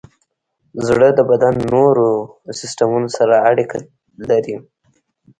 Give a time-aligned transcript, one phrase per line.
[0.87, 2.07] زړه د بدن د نورو
[2.59, 3.77] سیستمونو سره اړیکه
[4.29, 4.55] لري.